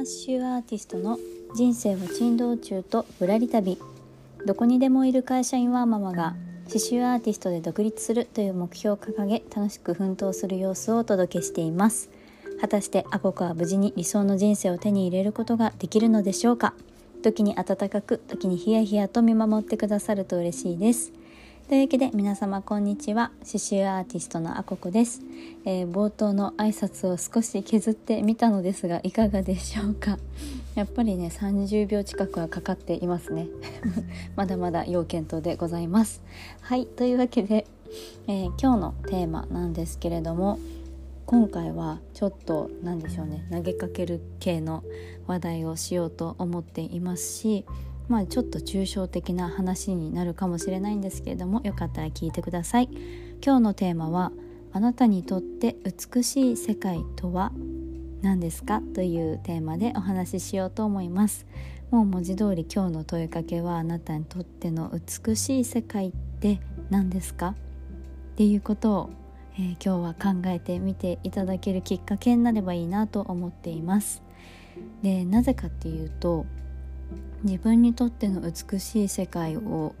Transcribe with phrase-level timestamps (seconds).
[0.00, 1.18] 刺繍アーティストの
[1.54, 3.78] 人生は珍道中とぶらり旅。
[4.46, 6.34] どこにでもいる会社員ワーママが
[6.66, 12.08] 刺繍アーティストで独立するという目標を掲げ楽しく奮闘する様子をお届けしています。
[12.60, 16.74] 果たしてアココは無事に理想の人生を手に入れることができるのでしょうか？
[17.22, 21.12] 時に温かく時にヒヤヒヤと見守ってくださると嬉しいです。
[21.70, 23.30] というわけで皆様こんにちは。
[23.44, 25.20] 刺繍アーティストのあここです、
[25.64, 30.18] えー、冒頭の挨拶を少し削ってみたのですがいかがでしょうか。
[30.74, 33.46] やっぱりね30秒近くはかかっていますね。
[34.34, 36.22] まだまだ要検討でございます。
[36.60, 37.68] はいというわけで、
[38.26, 40.58] えー、今日のテーマなんですけれども
[41.24, 44.82] 今回はちょっと何でしょうね投げかける系の
[45.28, 47.64] 話題をしようと思っていますし
[48.10, 52.88] まあ、ちょっと抽象的な話になるかもしれないんですけれどもよかったら聞いてください。
[53.40, 54.32] 今日のテーマは
[54.72, 57.52] あなたにとって美しい世界とは
[58.20, 58.82] 何ですか？
[58.94, 61.46] というテーマでお話ししようと思います。
[61.92, 67.50] もう文字通り今日の問いかけはあなたにとっての美しい世界って何ですか？
[67.50, 67.54] っ
[68.34, 69.10] ていうことを、
[69.54, 74.20] えー、今日は考えてみていただけるきっかけになればいいなと思っています。
[75.00, 76.44] でなぜかっていうと
[77.42, 79.94] 自分にとっての美しい世界を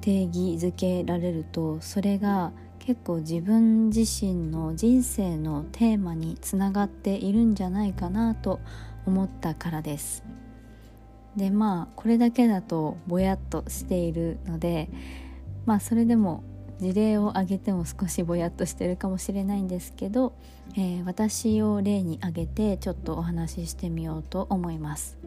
[0.00, 8.60] 定義づけられるとそれが結構自分自身の人生のテーマにつながっているんじゃないかなと
[9.06, 10.24] 思ったからです。
[11.36, 14.88] でまあこれだけだとぼやっとしているので
[15.64, 16.42] まあそれでも
[16.80, 20.32] 事例を挙げても少しぼやっとしてるかもしれないんですけど、
[20.74, 25.18] えー、私を例に挙げてちょっとお話ししてみようと思います。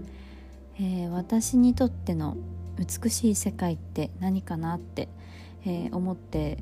[0.76, 2.38] えー、私にとっての
[2.78, 5.08] 美しい世界って何かなって、
[5.66, 6.58] えー、思って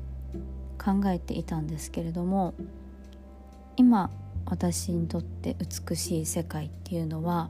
[0.78, 2.54] 考えていたんですけれども
[3.76, 4.10] 今
[4.46, 7.48] 私にとって美しい世界っていうのは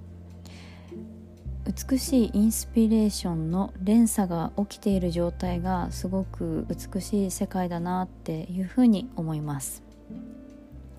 [1.64, 9.82] 美しいインスピレーションの連鎖が起きている状態がすごく美しい世界だなっていうふうに思います、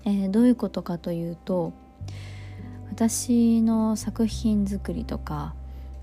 [0.04, 1.74] えー、どういうことかというと
[2.94, 5.56] 私の作品作りとか、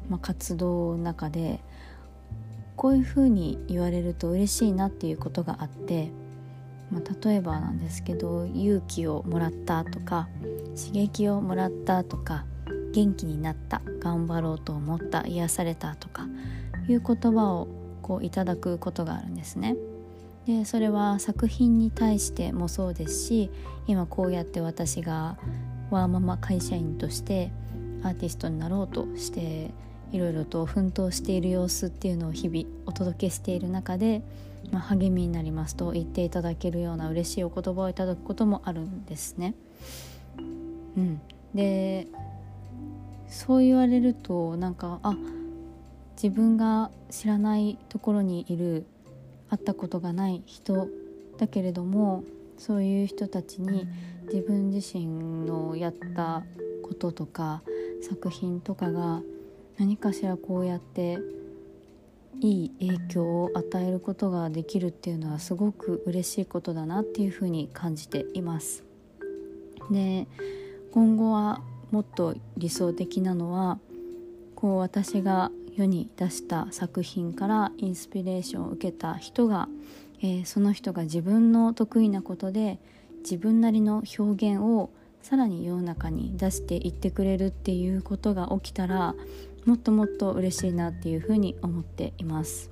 [0.10, 1.62] まあ、活動の中で
[2.76, 6.12] こういうふうに言われると嬉しいなっていうことがあって、
[6.92, 10.28] まあ、例えばなんですけど勇気をもらったとか
[10.76, 12.46] 刺激をもらったとか
[12.92, 16.28] 元気になった頑張ろうと思った癒されたとか
[16.90, 17.70] いう言葉を
[18.02, 19.78] こういただくことがあるんですね。
[20.46, 23.50] でそれは作品に対してもそうですし
[23.88, 25.38] 今こうやって私が
[25.92, 27.52] ワーママ会社員として
[28.04, 29.72] アーティストになろうとして
[30.12, 34.22] いろいろと奮闘している様子っていうのを日々お届けしている中で、
[34.72, 39.54] まあ、励みになりますと言っていただけるような嬉しいお言葉をいただくこともあるんですね。
[40.98, 41.22] うん、
[41.54, 42.08] で
[43.28, 45.16] そう言われるとなんかあ
[46.22, 48.86] 自分が知らないところにいる
[49.50, 50.88] 会ったことがない人
[51.38, 52.24] だけれども
[52.58, 53.88] そういう人たちに
[54.32, 56.44] 自分自身のやった
[56.84, 57.62] こととか
[58.02, 59.22] 作品とかが
[59.78, 61.20] 何かしらこうやって
[62.40, 68.84] いい影響を与えることができるっていうのはすごく嬉しいことだなっていうふうに感じています。
[69.92, 70.28] で
[70.92, 73.80] 今後はもっと理想的なのは
[74.56, 79.68] こう私が世に出した作品からインスピレーションを受けた人が
[80.24, 82.80] えー、その人が自分の得意なことで
[83.22, 84.90] 自分なりの表現を
[85.22, 89.16] さらに世の中に出していってくれるっていうことが起きたら
[89.66, 92.72] もっともっと嬉しいなっていうふうに思っています。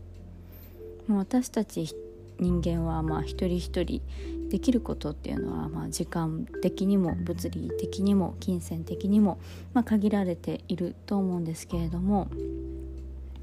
[1.07, 1.95] もう私たち
[2.39, 4.01] 人間はまあ一人一人
[4.49, 9.39] できることっていうのはまあ時間的にも物理的にも金銭的にも
[9.73, 12.29] まあ限られていると思うんですけれども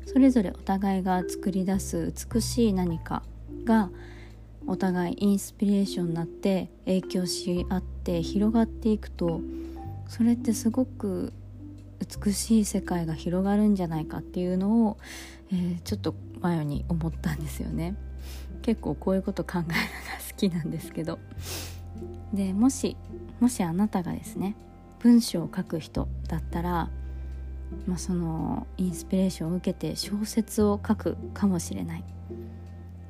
[0.06, 3.22] それぞれお互いが作り出す美しい何か
[3.64, 3.90] が
[4.66, 9.40] お互いインスピレーションになって影響し合って広がっていくと
[10.08, 11.32] それってすごく
[12.24, 14.98] 美しい世界が広がるんじゃないかっていうのを、
[15.52, 17.96] えー、ちょっと前に思ったんですよね。
[18.62, 19.72] 結構こういうこと考えるのが
[20.28, 21.18] 好きなんですけど。
[22.32, 22.96] でもし
[23.40, 24.56] もしあなたがですね
[24.98, 26.90] 文章を書く人だったら、
[27.86, 32.04] まあ、そのインスピレーションを受けて小説を書くかもしれない。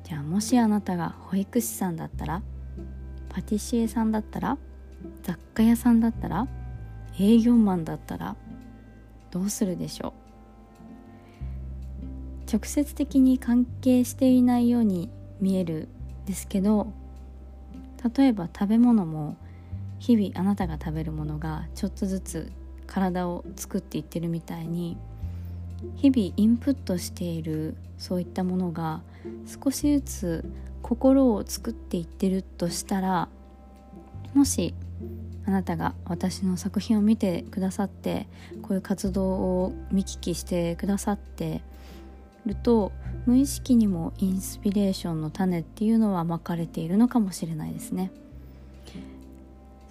[0.07, 2.41] じゃあもしあなたが保育士さんだったら
[3.27, 4.57] パティシエさんだったら
[5.21, 6.47] 雑貨屋さんだったら
[7.19, 8.37] 営業マンだったら
[9.31, 10.13] どうするでしょ
[12.47, 12.49] う？
[12.49, 15.09] 直接的に関係していないように
[15.41, 15.89] 見える
[16.25, 16.93] ですけど
[18.15, 19.35] 例えば食べ物も
[19.99, 22.49] 日々あなたが食べるものがちょっとずつ
[22.85, 24.95] 体を作っていってるみたいに
[25.95, 29.01] 日々インプットしているそういったものが
[29.63, 30.51] 少しずつ
[30.81, 33.29] 心を作っていってるとしたら
[34.33, 34.73] もし
[35.45, 38.27] あなたが私の作品を見てくださって
[38.61, 41.61] こういう活動を見聞きしてくださって
[42.45, 42.91] ると
[43.25, 48.11] 無意識にもインスピレーションの種っていうのはまかれているのかもしれないですね。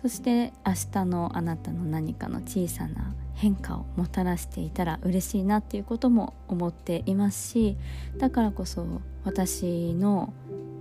[0.06, 7.76] そして明日のあなたの何かの小さな変化をもたらしていたら嬉しいなっていうことも思っていますし
[8.16, 8.86] だからこそ
[9.24, 10.32] 私の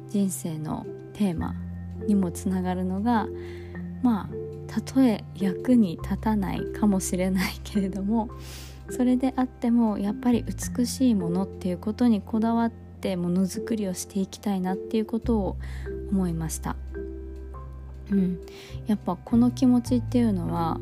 [0.09, 1.55] 人生のテーマ
[2.05, 3.25] にもつながるのが
[4.03, 8.29] まあたとえ役に立たないかもしれないけれども
[8.91, 10.45] それであってもやっぱり
[10.77, 15.57] 美しいものっていうことにこだわってものづくりをしていきたいなっていうことを
[16.11, 16.75] 思いました。
[18.11, 18.39] うん、
[18.87, 20.79] やっぱこの気持ちっていうのは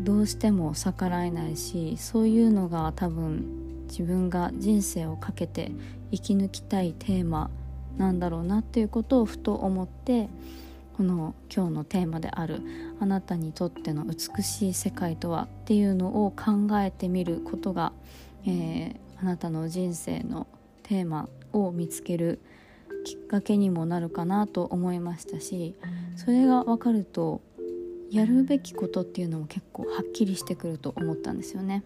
[0.00, 5.70] どうしても逆らえないしそういうのが多分自分が人生をかけて
[6.10, 7.50] 生き抜きたいテーマ
[7.98, 10.28] なんだろうなっていうことをふと思って
[10.96, 12.62] この今日のテーマである
[13.00, 17.92] 「あなたにとっての美しい世界とは」っていうのを考えてみることが、
[18.46, 20.46] えー、あなたの人生の
[20.82, 22.40] テーマを見つける
[23.04, 25.74] きっかけにもなるかなと思いましたし
[26.16, 27.40] それが分かると
[28.10, 31.82] やるべきことっていうのも結構はっきりしてくると思ったんですよね。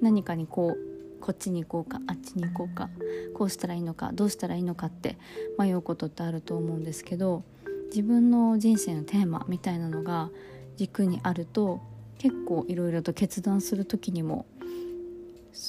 [0.00, 2.88] 何かにこうこっちに行こうかあっちに行こうか
[3.34, 5.18] こうしたらいいのかどうしたらいいのかって
[5.58, 7.42] 迷うことってあると思うんですけど
[7.86, 10.30] 自分の人生のテーマみたいなのが
[10.76, 11.80] 軸にあると
[12.18, 14.46] 結構いろいろと決断する時にも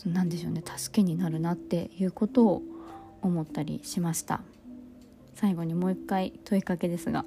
[0.05, 2.61] 何でしょうね助けになるなっていうことを
[3.21, 4.41] 思ったりしました
[5.35, 7.25] 最後にもう一回問いかけですが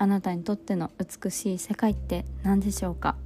[0.00, 3.16] あなたにとっての美しい世界って何でしょうか？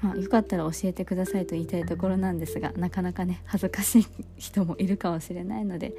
[0.00, 4.06] まあ、よかったら教えてくださいと言いたいところなんですがなかなかね恥ずかしい
[4.38, 5.94] 人もいるかもしれないので。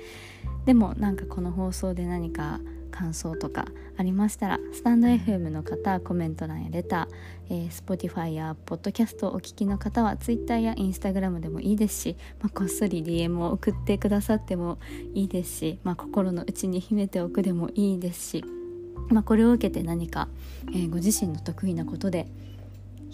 [0.66, 2.60] でもなんかこの放送で何か
[2.92, 3.68] 感想とか
[3.98, 14.78] ありましたらスタンド FM の方コメント欄やレター、えー、Spotify や Podcast をお聞きの方は Twitter や Instagram でもいいですし、まあ、こっそり DM を送ってくださっても
[15.14, 18.44] いいですし、まあ、心の内に秘めておくでもいいですし、
[19.10, 20.28] まあ、これを受けて何か、
[20.70, 22.28] えー、ご自身の得意なことで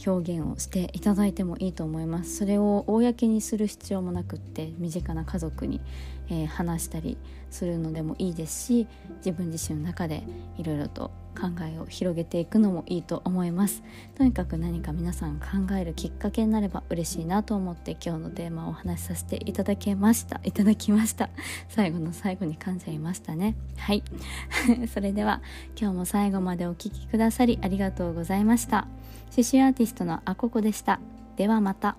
[0.05, 2.37] 表現をしていただいてもいいと思います。
[2.37, 5.81] それを公にする必要もなくって身近な家族に、
[6.29, 7.17] えー、話したり
[7.49, 10.23] するのでもいいですし自分自身の中で
[10.57, 13.83] いろいろと考えを広げていくのもいいと思います。
[14.15, 20.41] とにかく何か皆さん考えるきっかけになれば嬉しいなと思って今日のテーマをお話しさせていただきました。
[20.43, 21.29] いただきました。
[21.69, 23.55] 最後の最後に噛んじゃいましたね。
[23.77, 24.03] はい。
[24.91, 25.41] それでは
[25.79, 28.87] 今日も最後までお聴きくださりありがとうございました。
[29.29, 30.99] 刺繍アーティストのあここでした。
[31.35, 31.95] ではまた。